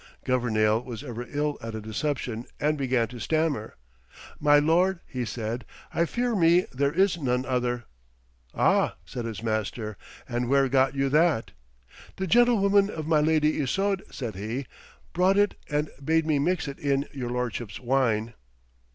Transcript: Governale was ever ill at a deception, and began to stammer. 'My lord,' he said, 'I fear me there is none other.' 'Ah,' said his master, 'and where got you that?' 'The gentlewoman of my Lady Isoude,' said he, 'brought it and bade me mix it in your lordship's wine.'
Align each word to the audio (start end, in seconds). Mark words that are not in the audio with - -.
Governale 0.25 0.81
was 0.83 1.03
ever 1.03 1.27
ill 1.29 1.59
at 1.61 1.75
a 1.75 1.79
deception, 1.79 2.47
and 2.59 2.75
began 2.75 3.07
to 3.09 3.19
stammer. 3.19 3.75
'My 4.39 4.57
lord,' 4.57 4.99
he 5.05 5.25
said, 5.25 5.63
'I 5.93 6.05
fear 6.05 6.33
me 6.35 6.61
there 6.73 6.91
is 6.91 7.19
none 7.19 7.45
other.' 7.45 7.85
'Ah,' 8.55 8.95
said 9.05 9.25
his 9.25 9.43
master, 9.43 9.97
'and 10.27 10.49
where 10.49 10.67
got 10.69 10.95
you 10.95 11.07
that?' 11.09 11.51
'The 12.15 12.25
gentlewoman 12.25 12.89
of 12.89 13.05
my 13.05 13.19
Lady 13.19 13.61
Isoude,' 13.61 14.01
said 14.09 14.33
he, 14.33 14.65
'brought 15.13 15.37
it 15.37 15.53
and 15.69 15.91
bade 16.03 16.25
me 16.25 16.39
mix 16.39 16.67
it 16.67 16.79
in 16.79 17.07
your 17.13 17.29
lordship's 17.29 17.79
wine.' 17.79 18.33